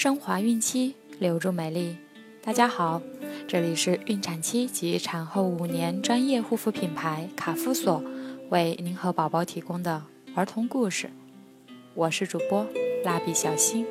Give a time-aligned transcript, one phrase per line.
[0.00, 1.94] 升华孕期，留住美丽。
[2.42, 3.02] 大家好，
[3.46, 8.02] 这里是孕产期及产后五年专业护肤品牌卡夫索
[8.48, 11.10] 为您和宝宝提供的儿童故事。
[11.92, 12.66] 我是主播
[13.04, 13.84] 蜡笔小新，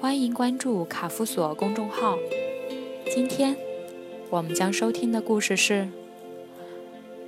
[0.00, 2.16] 欢迎关注卡夫索公众号。
[3.12, 3.56] 今天
[4.30, 5.88] 我们将收听的故事是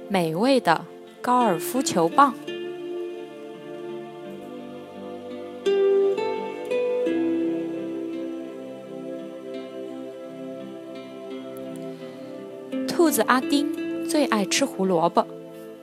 [0.08, 0.86] 美味的
[1.20, 2.36] 高尔夫球棒。
[13.04, 15.26] 兔子阿丁最爱吃胡萝卜，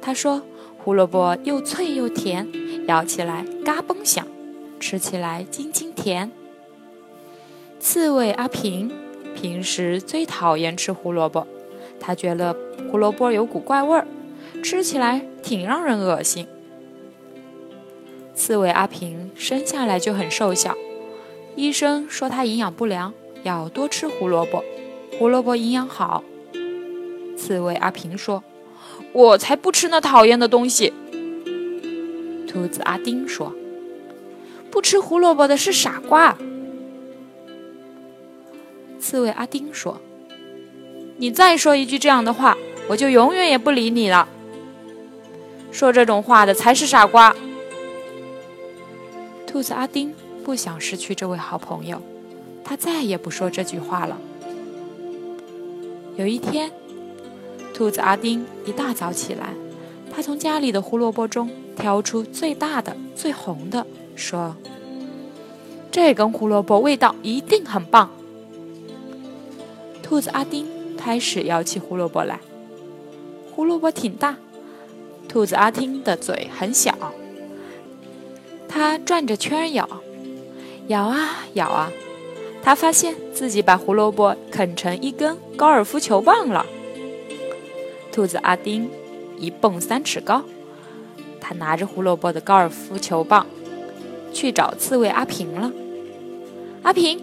[0.01, 0.41] 他说
[0.83, 2.51] ：“胡萝卜又脆又甜，
[2.87, 4.25] 咬起来嘎嘣响，
[4.79, 6.31] 吃起来津津甜。”
[7.79, 8.91] 刺猬阿平
[9.35, 11.45] 平时最讨厌吃胡萝卜，
[11.99, 12.57] 他觉得
[12.91, 14.07] 胡萝卜有股怪味儿，
[14.63, 16.47] 吃起来挺让人恶心。
[18.33, 20.75] 刺猬阿平生下来就很瘦小，
[21.55, 24.63] 医生说他营养不良，要多吃胡萝卜，
[25.19, 26.23] 胡萝卜营养好。
[27.41, 28.43] 刺猬阿平说
[29.13, 30.93] ：“我才不吃那讨厌的东西。”
[32.47, 33.51] 兔子阿丁说
[34.69, 36.37] ：“不吃胡萝卜的是傻瓜。”
[39.01, 39.99] 刺猬阿丁说
[41.17, 42.55] ：“你再说一句这样的话，
[42.87, 44.29] 我就永远也不理你了。
[45.71, 47.35] 说这种话的才是傻瓜。”
[49.47, 51.99] 兔子阿丁不想失去这位好朋友，
[52.63, 54.15] 他再也不说这句话了。
[56.17, 56.71] 有一天。
[57.81, 59.55] 兔子阿丁一大早起来，
[60.13, 64.55] 他从家里的胡萝卜中挑出最大的、最红的，说
[65.89, 68.11] ：“这根胡萝卜味道一定很棒。”
[70.03, 72.39] 兔子阿丁开始咬起胡萝卜来。
[73.51, 74.37] 胡萝卜挺大，
[75.27, 76.95] 兔子阿丁的嘴很小，
[78.67, 79.89] 他转着圈咬，
[80.85, 81.91] 咬啊咬啊，
[82.61, 86.63] 他发现自己把胡萝卜啃成一根高尔夫球棒了。
[88.11, 88.89] 兔子阿丁
[89.37, 90.43] 一蹦三尺高，
[91.39, 93.45] 他拿着胡萝卜的高尔夫球棒
[94.33, 95.71] 去找刺猬阿平了。
[96.83, 97.19] 阿平，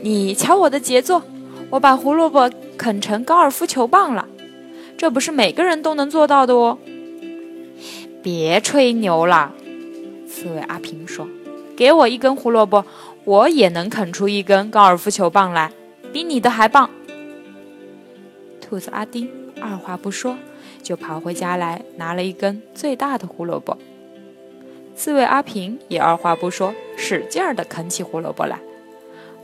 [0.00, 1.22] 你瞧我的杰作，
[1.70, 4.26] 我把胡萝卜啃成高尔夫球棒了，
[4.96, 6.78] 这不是每个人都能做到的哦。
[8.22, 9.52] 别吹牛了，
[10.28, 11.26] 刺猬阿平说
[11.76, 12.84] ：“给我一根胡萝卜，
[13.24, 15.72] 我也能啃出一根高尔夫球棒来，
[16.12, 16.90] 比你的还棒。”
[18.60, 19.41] 兔子阿丁。
[19.62, 20.36] 二话不说，
[20.82, 23.78] 就跑回家来拿了一根最大的胡萝卜。
[24.94, 28.58] 刺猬阿平也二话不说，使劲儿地啃起胡萝卜来。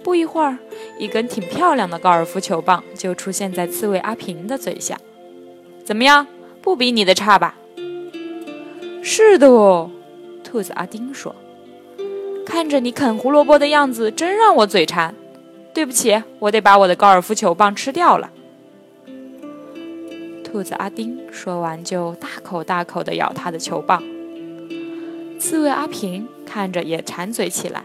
[0.02, 0.58] 不一会儿，
[0.98, 4.98] 一根挺漂亮的高尔夫球棒就出现在刺猬阿平的嘴下。
[5.84, 6.26] 怎么样，
[6.60, 7.54] 不比你的差吧？
[9.02, 9.90] 是的哦，
[10.44, 11.34] 兔子阿丁说。
[12.44, 15.14] 看着你啃胡萝卜的样子，真让我嘴馋。
[15.74, 18.30] 对不起，我得把我的高尔夫球棒吃掉了。
[20.50, 24.02] 兔子阿丁说完，就大口大口地咬他的球棒。
[25.38, 27.84] 刺猬阿平看着也馋嘴起来，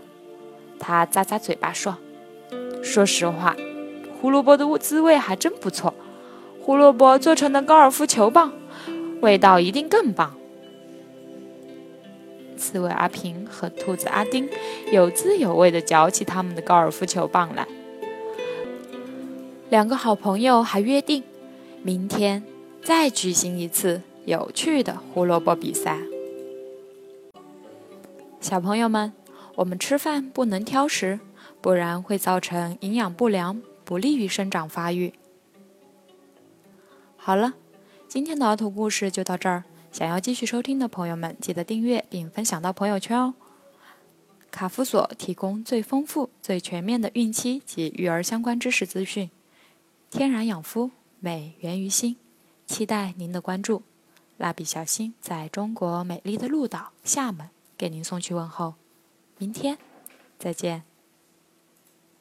[0.79, 1.97] 他咂咂嘴巴说
[2.81, 3.53] ：“说实话，
[4.21, 5.93] 胡萝卜的滋味还真不错。
[6.61, 8.53] 胡萝卜做成的高尔夫球棒，
[9.19, 10.33] 味道一定更棒。”
[12.55, 14.47] 刺猬阿平和兔子阿丁
[14.89, 17.67] 有滋有味地嚼起他们的高尔夫球棒来。
[19.69, 21.23] 两个好朋友还约定，
[21.81, 22.41] 明天。
[22.83, 25.99] 再举行一次有趣的胡萝卜比赛。
[28.41, 29.13] 小朋友们，
[29.55, 31.21] 我们吃饭不能挑食，
[31.61, 35.13] 不然会造成营养不良，不利于生长发育。
[37.15, 37.53] 好了，
[38.09, 39.63] 今天的儿童故事就到这儿。
[39.89, 43.35] 想要继续收听的朋友们，记得订阅并分享到朋友圈哦。
[44.51, 49.29] 卡夫索提供最丰富、最全面的孕期及育儿相关知识资讯，
[50.09, 50.91] 天然养肤，
[51.21, 52.17] 美源于心。
[52.73, 53.83] 期待您的关注，
[54.35, 58.73] 蜡笔小新在中国美丽的鹭岛厦门给您送去问候，
[59.37, 59.77] 明天
[60.39, 60.92] 再见。